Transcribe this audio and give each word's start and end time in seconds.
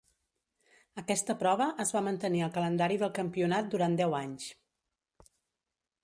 Aquesta 1.01 1.33
prova 1.41 1.67
es 1.83 1.91
va 1.97 2.01
mantenir 2.07 2.41
al 2.45 2.53
calendari 2.55 2.97
del 3.03 3.13
campionat 3.17 3.69
durant 3.75 3.97
deu 3.99 4.17
anys. 4.21 4.49